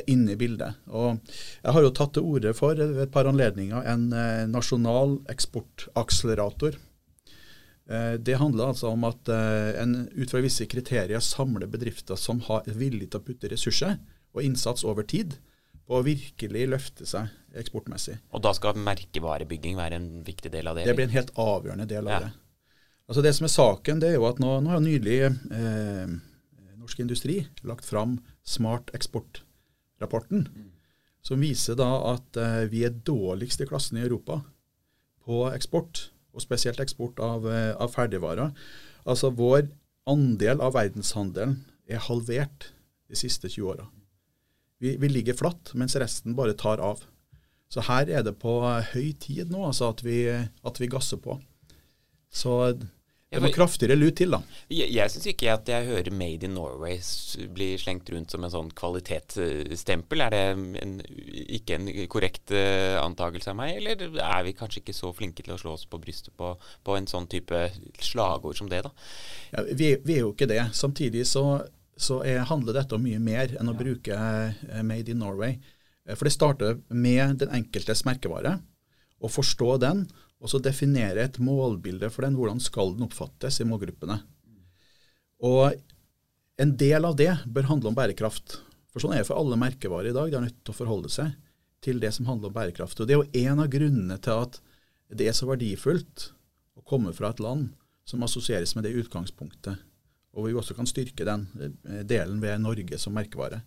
inne 0.05 0.36
i 0.36 0.38
bildet. 0.38 0.77
Og 0.93 1.17
jeg 1.63 1.74
har 1.74 1.86
jo 1.86 1.93
tatt 1.96 2.13
til 2.17 2.27
orde 2.29 2.53
for 2.58 2.77
ved 2.77 3.01
et 3.08 3.13
par 3.13 3.29
anledninger 3.29 3.88
en 3.89 4.12
eh, 4.13 4.46
nasjonal 4.50 5.17
eksportakselerator. 5.34 6.77
Eh, 7.89 8.13
det 8.22 8.38
handler 8.38 8.69
altså 8.69 8.91
om 8.93 9.08
at 9.10 9.31
eh, 9.34 9.81
en 9.81 10.03
ut 10.13 10.29
fra 10.29 10.43
visse 10.46 10.67
kriterier 10.69 11.24
samler 11.25 11.69
bedrifter 11.72 12.19
som 12.19 12.43
har 12.46 12.69
villig 12.69 13.10
til 13.10 13.22
å 13.22 13.25
putte 13.25 13.50
ressurser 13.50 13.98
og 14.36 14.46
innsats 14.46 14.86
over 14.86 15.08
tid 15.10 15.39
på 15.89 15.98
å 15.98 16.05
virkelig 16.05 16.67
løfte 16.69 17.08
seg 17.10 17.58
eksportmessig. 17.58 18.19
Og 18.38 18.46
da 18.46 18.53
skal 18.53 18.77
merkevarebygging 18.77 19.79
være 19.79 19.98
en 19.98 20.10
viktig 20.25 20.53
del 20.53 20.69
av 20.69 20.77
det? 20.77 20.86
Det 20.86 20.93
blir 21.00 21.10
en 21.10 21.17
helt 21.17 21.34
avgjørende 21.34 21.89
del 21.89 22.05
av 22.05 22.13
ja. 22.13 22.22
det. 22.27 22.31
Altså 23.10 23.25
Det 23.25 23.34
som 23.34 23.48
er 23.48 23.55
saken, 23.55 24.01
det 24.03 24.12
er 24.12 24.19
jo 24.19 24.29
at 24.29 24.38
nå, 24.38 24.60
nå 24.62 24.69
har 24.69 24.84
nylig 24.86 25.17
eh, 25.25 26.17
Norsk 26.77 27.01
Industri 27.01 27.41
lagt 27.65 27.89
fram 27.89 28.19
Smart 28.46 28.93
Eksport-rapporten, 28.93 29.49
mm. 30.00 30.72
som 31.22 31.41
viser 31.41 31.75
da 31.79 31.89
at 32.13 32.39
eh, 32.39 32.63
vi 32.72 32.86
er 32.88 32.96
dårligst 32.96 33.62
i 33.62 33.68
klassen 33.70 34.00
i 34.00 34.06
Europa 34.06 34.41
på 35.25 35.46
eksport, 35.53 36.10
og 36.34 36.41
spesielt 36.41 36.79
eksport 36.79 37.20
av, 37.20 37.48
eh, 37.50 37.75
av 37.75 37.91
ferdigvarer. 37.94 38.53
Altså 39.06 39.29
Vår 39.29 39.68
andel 40.10 40.62
av 40.62 40.74
verdenshandelen 40.74 41.60
er 41.89 42.01
halvert 42.06 42.72
de 43.10 43.18
siste 43.18 43.50
20 43.50 43.74
åra. 43.74 43.88
Vi, 44.79 44.96
vi, 44.96 45.10
ligger 45.10 45.36
flatt, 45.36 45.74
mens 45.75 45.98
resten 46.00 46.38
bare 46.38 46.56
tar 46.58 46.79
av. 46.79 47.03
Så 47.70 47.84
her 47.86 48.10
er 48.10 48.24
det 48.25 48.39
på 48.41 48.62
høy 48.63 49.12
tid 49.22 49.51
nå 49.51 49.68
altså 49.68 49.91
at, 49.91 50.01
vi, 50.06 50.24
at 50.32 50.79
vi 50.79 50.89
gasser 50.89 51.20
på. 51.22 51.36
Så 52.29 52.56
det 53.29 53.41
må 53.43 53.51
kraftigere 53.53 53.98
lut 53.98 54.15
til, 54.17 54.33
da. 54.33 54.39
Jeg, 54.74 54.89
jeg 54.95 55.13
syns 55.13 55.27
ikke 55.29 55.51
at 55.53 55.69
jeg 55.69 55.86
hører 55.86 56.09
'Made 56.09 56.48
in 56.48 56.55
Norway' 56.57 56.98
bli 57.53 57.67
slengt 57.77 58.09
rundt 58.09 58.33
som 58.33 58.43
en 58.43 58.53
sånn 58.53 58.71
kvalitetsstempel. 58.74 60.24
Er 60.25 60.33
det 60.33 60.41
en, 60.81 60.95
ikke 61.59 61.77
en 61.77 61.89
korrekt 62.09 62.50
uh, 62.50 62.98
antakelse 63.03 63.53
av 63.53 63.59
meg, 63.59 63.75
eller 63.77 64.17
er 64.17 64.48
vi 64.48 64.55
kanskje 64.57 64.81
ikke 64.81 64.98
så 64.98 65.13
flinke 65.13 65.45
til 65.45 65.53
å 65.53 65.59
slå 65.62 65.75
oss 65.77 65.86
på 65.86 66.01
brystet 66.01 66.33
på, 66.38 66.55
på 66.83 66.98
en 66.98 67.09
sånn 67.09 67.29
type 67.29 67.67
slagord 68.01 68.57
som 68.57 68.71
det, 68.71 68.81
da? 68.88 68.95
Ja, 69.53 69.67
vi, 69.69 69.93
vi, 70.01 70.17
er 70.17 70.25
jo 70.25 70.33
ikke 70.33 70.50
det. 70.50 70.63
Samtidig 70.74 71.27
så 71.29 71.62
så 72.00 72.21
er, 72.24 72.45
handler 72.48 72.77
dette 72.79 72.95
om 72.95 73.03
mye 73.03 73.19
mer 73.21 73.53
enn 73.59 73.69
å 73.69 73.77
bruke 73.77 74.15
eh, 74.15 74.81
Made 74.86 75.12
in 75.12 75.19
Norway. 75.21 75.57
Eh, 76.07 76.15
for 76.15 76.27
det 76.27 76.36
starter 76.36 76.79
med 76.88 77.41
den 77.43 77.51
enkeltes 77.59 78.05
merkevare. 78.07 78.57
Å 79.19 79.31
forstå 79.31 79.74
den, 79.83 80.05
og 80.39 80.51
så 80.51 80.62
definere 80.63 81.25
et 81.25 81.39
målbilde 81.43 82.10
for 82.13 82.25
den. 82.25 82.38
Hvordan 82.39 82.62
skal 82.63 82.93
den 82.96 83.08
oppfattes 83.08 83.60
i 83.60 83.67
målgruppene. 83.67 84.22
Og 85.43 85.75
en 86.60 86.72
del 86.79 87.08
av 87.08 87.17
det 87.19 87.31
bør 87.48 87.69
handle 87.74 87.91
om 87.91 87.98
bærekraft. 87.98 88.60
For 88.91 89.03
sånn 89.03 89.15
er 89.15 89.24
det 89.24 89.29
for 89.29 89.39
alle 89.39 89.60
merkevarer 89.60 90.12
i 90.12 90.15
dag. 90.15 90.31
De 90.31 90.39
er 90.39 90.48
nødt 90.48 90.62
til 90.63 90.75
å 90.75 90.79
forholde 90.79 91.12
seg 91.12 91.36
til 91.84 92.00
det 92.03 92.13
som 92.15 92.27
handler 92.27 92.51
om 92.51 92.55
bærekraft. 92.55 93.00
Og 93.00 93.08
Det 93.08 93.15
er 93.15 93.22
jo 93.22 93.46
en 93.50 93.63
av 93.63 93.72
grunnene 93.72 94.19
til 94.24 94.46
at 94.48 94.62
det 95.19 95.27
er 95.27 95.36
så 95.36 95.48
verdifullt 95.50 96.31
å 96.79 96.84
komme 96.88 97.12
fra 97.15 97.31
et 97.34 97.43
land 97.43 97.72
som 98.08 98.24
assosieres 98.25 98.75
med 98.75 98.88
det 98.88 98.96
utgangspunktet 99.00 99.79
og 100.38 100.48
vi 100.48 100.55
også 100.58 100.75
kan 100.77 100.89
styrke 100.89 101.27
den 101.27 101.48
eh, 101.60 102.01
delen 102.08 102.39
ved 102.43 102.62
Norge 102.63 103.00
som 103.01 103.15
merkevare. 103.17 103.62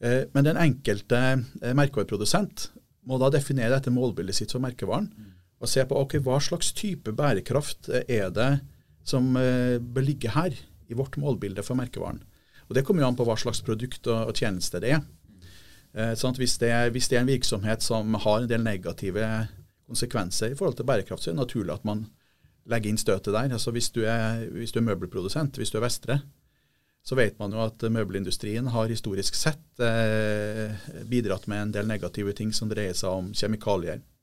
Eh, 0.00 0.24
men 0.34 0.46
den 0.46 0.60
enkelte 0.60 1.20
eh, 1.38 1.74
merkevareprodusent 1.76 2.68
må 3.08 3.18
da 3.20 3.30
definere 3.32 3.74
dette 3.76 3.92
målbildet 3.94 4.36
sitt 4.38 4.54
for 4.54 4.62
merkevaren, 4.62 5.10
og 5.58 5.70
se 5.70 5.84
på 5.88 5.98
ok, 5.98 6.18
hva 6.22 6.38
slags 6.42 6.72
type 6.76 7.12
bærekraft 7.16 7.90
er 8.06 8.30
det 8.34 8.50
som 9.08 9.32
bør 9.34 10.04
ligge 10.04 10.30
her 10.30 10.54
i 10.88 10.96
vårt 10.96 11.16
målbilde 11.18 11.64
for 11.66 11.78
merkevaren. 11.78 12.20
Og 12.68 12.76
Det 12.76 12.84
kommer 12.84 13.02
jo 13.02 13.08
an 13.08 13.16
på 13.16 13.24
hva 13.26 13.34
slags 13.40 13.62
produkt 13.64 14.06
og, 14.12 14.34
tjeneste 14.36 14.78
det 14.84 14.92
er. 14.98 16.14
Sånn 16.20 16.36
hvis, 16.36 16.58
det 16.60 16.70
hvis 16.92 17.08
det 17.08 17.16
er 17.16 17.24
en 17.24 17.32
virksomhet 17.32 17.82
som 17.82 18.14
har 18.22 18.44
en 18.44 18.50
del 18.50 18.62
negative 18.62 19.24
konsekvenser 19.88 20.52
i 20.52 20.58
forhold 20.58 20.76
til 20.78 20.86
bærekraft, 20.88 21.24
så 21.24 21.30
er 21.30 21.36
det 21.36 21.42
naturlig 21.46 21.74
at 21.74 21.86
man 21.88 22.04
legger 22.68 22.92
inn 22.92 23.00
støtet 23.00 23.32
der. 23.32 23.54
Altså 23.56 23.72
hvis 23.74 23.90
du, 23.94 24.02
er, 24.04 24.44
hvis 24.52 24.74
du 24.74 24.82
er 24.82 24.88
møbelprodusent, 24.90 25.56
hvis 25.56 25.72
du 25.72 25.78
er 25.80 25.86
Vestre, 25.86 26.20
så 27.04 27.16
vet 27.16 27.38
man 27.40 27.54
jo 27.54 27.62
at 27.64 27.84
møbelindustrien 27.88 28.68
har 28.74 28.90
historisk 28.92 29.36
sett 29.38 29.80
eh, 29.80 30.74
bidratt 31.08 31.46
med 31.48 31.62
en 31.62 31.74
del 31.78 31.88
negative 31.88 32.34
ting 32.36 32.52
som 32.52 32.68
dreier 32.68 32.96
seg 32.96 33.22
om 33.22 33.30
kjemikalier, 33.32 34.02
eh, 34.02 34.17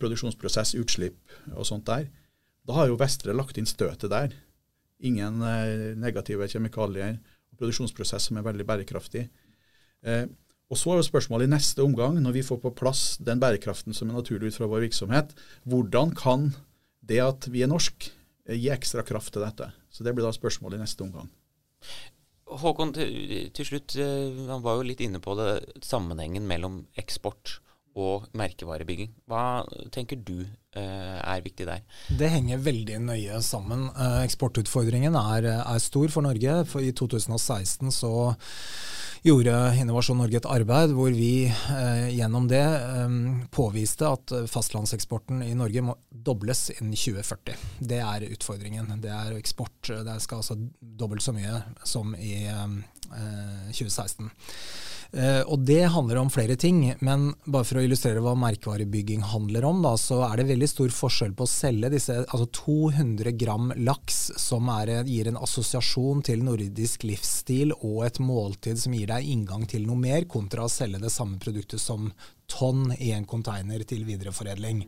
produksjonsprosess, 0.00 0.74
utslipp 0.80 1.34
og 1.54 1.66
sånt 1.68 1.86
der. 1.88 2.08
Da 2.64 2.78
har 2.78 2.88
jo 2.88 2.98
Vestre 3.00 3.34
lagt 3.36 3.58
inn 3.60 3.68
støtet 3.68 4.10
der. 4.12 4.32
Ingen 5.04 5.42
eh, 5.44 5.92
negative 6.00 6.48
kjemikalier 6.48 7.18
og 7.52 7.60
produksjonsprosess 7.60 8.30
som 8.30 8.40
er 8.40 8.46
veldig 8.46 8.66
bærekraftig. 8.68 9.26
Eh, 10.04 10.24
og 10.72 10.80
Så 10.80 10.90
er 10.90 10.98
jo 10.98 11.06
spørsmålet 11.06 11.46
i 11.46 11.52
neste 11.52 11.84
omgang, 11.84 12.16
når 12.22 12.38
vi 12.38 12.42
får 12.46 12.58
på 12.62 12.72
plass 12.74 13.02
den 13.20 13.40
bærekraften 13.40 13.94
som 13.94 14.08
er 14.08 14.16
naturlig 14.16 14.50
ut 14.50 14.58
fra 14.58 14.68
vår 14.70 14.86
virksomhet, 14.88 15.34
hvordan 15.68 16.14
kan 16.16 16.54
det 17.04 17.20
at 17.20 17.48
vi 17.52 17.62
er 17.62 17.70
norsk, 17.70 18.08
gi 18.48 18.68
ekstra 18.72 19.04
kraft 19.04 19.32
til 19.34 19.44
dette. 19.44 19.70
Så 19.92 20.04
det 20.04 20.14
blir 20.16 20.24
da 20.24 20.32
spørsmålet 20.32 20.80
i 20.80 20.84
neste 20.84 21.04
omgang. 21.04 21.28
Håkon, 22.44 22.92
til, 22.94 23.64
slutt, 23.64 23.94
eh, 24.00 24.40
han 24.48 24.64
var 24.64 24.78
jo 24.78 24.88
litt 24.88 25.00
inne 25.04 25.20
på 25.20 25.36
det, 25.38 25.50
sammenhengen 25.84 26.48
mellom 26.48 26.82
eksport 27.00 27.58
og 27.94 28.28
merkevarebygging. 28.34 29.14
Hva 29.30 29.64
tenker 29.94 30.18
du 30.18 30.44
er 30.74 31.44
viktig 31.44 31.68
der? 31.68 31.84
Det 32.08 32.32
henger 32.32 32.62
veldig 32.64 32.98
nøye 33.06 33.40
sammen. 33.44 33.86
Eksportutfordringen 34.24 35.16
er, 35.20 35.50
er 35.60 35.82
stor 35.82 36.10
for 36.12 36.26
Norge. 36.26 36.60
For 36.70 36.84
I 36.84 36.92
2016 36.96 37.94
så 37.94 38.14
gjorde 39.24 39.52
Innovasjon 39.80 40.18
Norge 40.20 40.36
et 40.36 40.48
arbeid 40.48 40.92
hvor 40.92 41.12
vi 41.16 41.46
eh, 41.48 42.08
gjennom 42.12 42.44
det 42.50 42.60
eh, 42.60 43.14
påviste 43.54 44.10
at 44.10 44.34
fastlandseksporten 44.52 45.40
i 45.46 45.54
Norge 45.56 45.84
må 45.86 45.96
dobles 46.10 46.66
innen 46.76 46.92
2040. 46.92 47.56
Det 47.80 48.00
er 48.04 48.28
utfordringen. 48.28 48.92
Det 49.00 49.12
er 49.12 49.38
eksport. 49.38 49.78
Det 49.88 50.18
skal 50.24 50.42
altså 50.42 50.58
dobbelt 50.78 51.24
så 51.24 51.32
mye 51.36 51.62
som 51.88 52.12
i 52.20 52.44
eh, 52.50 52.76
2016. 53.72 54.28
Uh, 55.14 55.46
og 55.46 55.62
Det 55.62 55.84
handler 55.94 56.18
om 56.18 56.30
flere 56.32 56.56
ting, 56.58 56.88
men 57.04 57.28
bare 57.46 57.66
for 57.68 57.78
å 57.78 57.84
illustrere 57.86 58.22
hva 58.24 58.32
merkevarebygging 58.38 59.22
handler 59.30 59.66
om, 59.68 59.82
da, 59.84 59.92
så 60.00 60.24
er 60.26 60.40
det 60.40 60.48
veldig 60.48 60.63
stor 60.70 60.92
forskjell 60.94 61.34
på 61.36 61.46
å 61.46 61.50
selge 61.50 61.90
disse 61.92 62.16
altså 62.22 62.46
200 62.58 63.34
gram 63.40 63.72
laks, 63.86 64.20
som 64.40 64.68
er, 64.72 64.92
gir 65.08 65.30
en 65.30 65.40
assosiasjon 65.40 66.22
til 66.26 66.44
nordisk 66.46 67.06
livsstil 67.08 67.74
og 67.76 68.04
et 68.06 68.20
måltid 68.22 68.80
som 68.80 68.94
gir 68.96 69.10
deg 69.10 69.28
inngang 69.34 69.66
til 69.70 69.86
noe 69.88 70.00
mer, 70.00 70.28
kontra 70.30 70.66
å 70.66 70.72
selge 70.72 71.02
det 71.02 71.12
samme 71.14 71.40
produktet 71.42 71.82
som 71.82 72.10
tonn 72.50 72.92
i 72.98 73.10
en 73.16 73.26
container 73.28 73.82
til 73.88 74.04
videreforedling. 74.06 74.84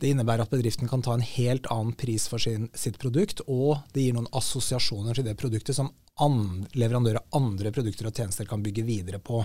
Det 0.00 0.10
innebærer 0.12 0.44
at 0.44 0.52
bedriften 0.52 0.90
kan 0.90 1.02
ta 1.04 1.14
en 1.16 1.24
helt 1.24 1.68
annen 1.72 1.94
pris 1.98 2.26
for 2.28 2.42
sin, 2.42 2.68
sitt 2.76 2.98
produkt, 3.00 3.40
og 3.46 3.84
det 3.94 4.06
gir 4.06 4.16
noen 4.16 4.30
assosiasjoner 4.36 5.16
til 5.16 5.28
det 5.28 5.38
produktet 5.40 5.78
som 5.78 5.92
leverandører 6.14 7.18
av 7.18 7.34
andre 7.40 7.72
produkter 7.74 8.06
og 8.06 8.14
tjenester 8.14 8.46
kan 8.46 8.62
bygge 8.62 8.84
videre 8.86 9.18
på. 9.18 9.40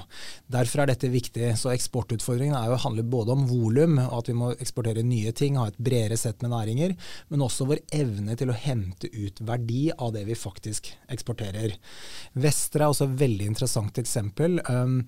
Derfor 0.45 0.83
er 0.83 0.91
dette 0.91 1.09
viktig. 1.09 1.47
Så 1.57 1.71
eksportutfordringen 1.73 2.53
er 2.55 2.69
jo 2.69 2.77
handler 2.83 3.07
både 3.09 3.33
om 3.33 3.47
volum, 3.49 3.97
at 3.99 4.29
vi 4.29 4.35
må 4.37 4.51
eksportere 4.53 5.01
nye 5.01 5.33
ting, 5.33 5.57
ha 5.57 5.67
et 5.69 5.79
bredere 5.81 6.17
sett 6.17 6.43
med 6.45 6.53
næringer, 6.53 6.93
men 7.29 7.41
også 7.41 7.65
vår 7.69 7.81
evne 7.97 8.35
til 8.37 8.51
å 8.53 8.57
hente 8.57 9.09
ut 9.09 9.41
verdi 9.41 9.89
av 9.97 10.13
det 10.13 10.27
vi 10.27 10.37
faktisk 10.37 10.91
eksporterer. 11.09 11.73
Vestre 12.37 12.85
er 12.85 12.93
også 12.93 13.09
et 13.09 13.17
veldig 13.23 13.49
interessant 13.49 13.97
eksempel. 13.97 14.61
Um, 14.69 15.01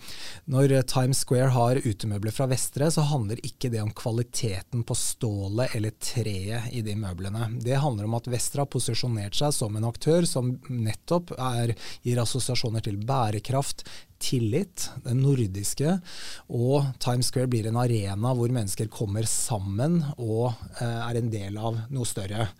når 0.49 0.79
Times 0.89 1.21
Square 1.21 1.53
har 1.53 1.81
utemøbler 1.85 2.33
fra 2.33 2.49
Vestre, 2.49 2.89
så 2.89 3.05
handler 3.11 3.43
ikke 3.45 3.69
det 3.69 3.83
om 3.83 3.93
kvaliteten 3.93 4.81
på 4.87 4.97
stålet 4.97 5.77
eller 5.77 5.93
treet 6.01 6.73
i 6.73 6.81
de 6.85 6.97
møblene. 6.97 7.51
Det 7.61 7.77
handler 7.77 8.09
om 8.09 8.17
at 8.17 8.29
Vestre 8.33 8.65
har 8.65 8.71
posisjonert 8.71 9.37
seg 9.37 9.53
som 9.53 9.77
en 9.77 9.85
aktør 9.85 10.25
som 10.25 10.55
nettopp 10.73 11.35
er 11.37 11.50
er, 11.63 11.75
gir 12.05 12.21
assosiasjoner 12.21 12.83
til 12.85 12.99
bærekraft, 13.07 13.85
tillit, 14.21 14.87
den 15.05 15.23
nordiske, 15.25 15.97
og 16.53 16.91
Times 17.01 17.31
Square 17.31 17.49
blir 17.51 17.69
en 17.69 17.79
arena 17.81 18.35
hvor 18.37 18.53
mennesker 18.53 18.91
kommer 18.93 19.25
sammen 19.29 20.01
og 20.17 20.51
eh, 20.77 20.99
er 21.09 21.19
en 21.19 21.31
del 21.33 21.57
av 21.57 21.83
noe 21.89 22.09
større. 22.09 22.51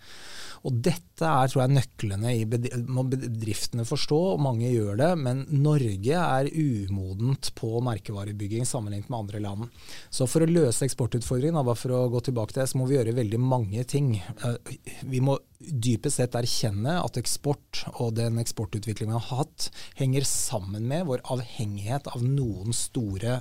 Og 0.62 0.78
dette 0.86 1.26
er 1.26 1.50
tror 1.50 1.64
jeg, 1.64 1.74
nøklene 1.74 2.32
i 2.38 2.44
bedriftene 2.46 3.86
forstå, 3.86 4.18
og 4.34 4.42
mange 4.44 4.70
gjør 4.70 4.98
det. 5.00 5.10
Men 5.18 5.44
Norge 5.50 6.18
er 6.18 6.50
umodent 6.52 7.50
på 7.58 7.80
merkevarebygging 7.82 8.66
sammenlignet 8.68 9.10
med 9.10 9.18
andre 9.18 9.42
land. 9.42 9.80
Så 10.10 10.28
for 10.30 10.44
å 10.44 10.50
løse 10.50 10.86
eksportutfordringen, 10.86 11.58
bare 11.58 11.78
for 11.78 11.96
å 11.96 12.04
gå 12.12 12.22
tilbake 12.28 12.54
til 12.54 12.62
det, 12.62 12.68
så 12.70 12.78
må 12.78 12.86
vi 12.90 12.98
gjøre 12.98 13.16
veldig 13.18 13.40
mange 13.42 13.82
ting. 13.90 14.14
Eh, 14.18 14.76
vi 15.10 15.22
må 15.24 15.38
dypest 15.58 16.20
sett 16.20 16.38
erkjenne 16.38 16.98
at 17.02 17.18
eksport 17.20 17.84
og 17.96 18.14
den 18.18 18.38
eksportutviklingen 18.42 19.16
vi 19.16 19.18
har 19.18 19.42
hatt, 19.42 19.68
henger 19.98 20.26
sammen 20.26 20.86
med 20.90 21.08
vår 21.10 21.24
avhengighet 21.34 22.10
av 22.14 22.22
noen 22.26 22.74
store, 22.76 23.40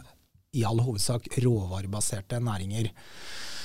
i 0.52 0.66
all 0.68 0.82
hovedsak 0.84 1.30
råvarebaserte 1.40 2.42
næringer. 2.44 2.90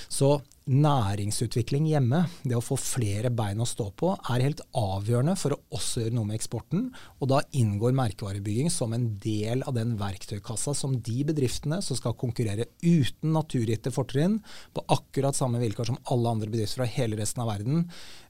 Så 0.07 0.37
næringsutvikling 0.67 1.85
hjemme, 1.87 2.25
det 2.43 2.57
å 2.59 2.65
få 2.65 2.75
flere 2.81 3.31
bein 3.31 3.63
å 3.63 3.69
stå 3.69 3.87
på, 3.95 4.11
er 4.33 4.43
helt 4.43 4.65
avgjørende 4.75 5.37
for 5.39 5.55
å 5.55 5.61
også 5.79 6.03
gjøre 6.03 6.17
noe 6.17 6.27
med 6.27 6.41
eksporten. 6.41 6.89
Og 7.23 7.31
da 7.31 7.39
inngår 7.55 7.95
merkevarebygging 7.95 8.73
som 8.75 8.95
en 8.97 9.13
del 9.23 9.63
av 9.63 9.77
den 9.77 9.95
verktøykassa 10.01 10.75
som 10.75 10.97
de 11.07 11.23
bedriftene 11.29 11.79
som 11.87 11.99
skal 11.99 12.17
konkurrere 12.19 12.67
uten 12.83 13.31
naturgitte 13.37 13.95
fortrinn, 13.95 14.41
på 14.75 14.83
akkurat 14.91 15.39
samme 15.39 15.63
vilkår 15.63 15.93
som 15.93 16.01
alle 16.11 16.35
andre 16.35 16.51
bedrifter 16.51 16.83
fra 16.83 16.91
hele 16.97 17.19
resten 17.21 17.45
av 17.45 17.53
verden, 17.53 17.87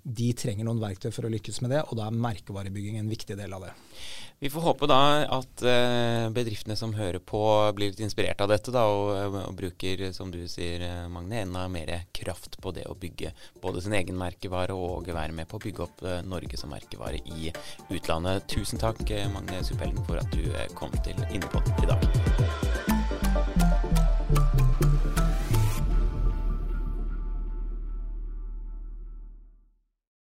de 0.06 0.28
trenger 0.38 0.68
noen 0.68 0.82
verktøy 0.82 1.08
for 1.10 1.26
å 1.26 1.32
lykkes 1.32 1.62
med 1.64 1.72
det, 1.72 1.82
og 1.88 1.96
da 1.98 2.10
er 2.10 2.20
merkevarebygging 2.20 3.00
en 3.00 3.10
viktig 3.10 3.34
del 3.40 3.56
av 3.56 3.64
det. 3.64 3.72
Vi 4.44 4.52
får 4.52 4.66
håpe 4.68 4.86
da 4.86 5.00
at 5.32 5.64
eh, 5.64 6.28
bedriftene 6.36 6.76
som 6.76 6.92
hører 6.94 7.22
på 7.24 7.40
blir 7.74 7.94
litt 7.94 8.04
inspirert 8.04 8.44
av 8.44 8.52
dette, 8.52 8.70
da, 8.74 8.84
og, 8.92 9.40
og 9.40 9.56
bruker, 9.56 10.04
som 10.12 10.28
du 10.30 10.42
sier 10.52 10.84
Magne, 11.08 11.40
enda 11.46 11.64
mer 11.72 11.94
kraft 12.12 12.25
kraft 12.26 12.58
på 12.62 12.74
det 12.76 12.86
å 12.90 12.98
bygge 12.98 13.32
både 13.62 13.84
sin 13.84 13.96
egen 13.96 14.18
merkevare 14.18 14.76
og 14.76 15.08
være 15.08 15.36
med 15.36 15.48
på 15.50 15.60
å 15.60 15.64
bygge 15.66 15.86
opp 15.86 16.04
eh, 16.06 16.22
Norge 16.26 16.60
som 16.60 16.72
merkevare 16.74 17.22
i 17.24 17.52
utlandet. 17.94 18.48
Tusen 18.52 18.82
takk, 18.82 19.02
eh, 19.10 19.28
Magne 19.32 19.62
Suppellen, 19.66 20.02
for 20.08 20.22
at 20.22 20.32
du 20.34 20.46
eh, 20.52 20.70
kom 20.78 20.94
til 21.06 21.20
Innepodden 21.30 21.84
i 21.84 21.92
dag. 21.92 22.65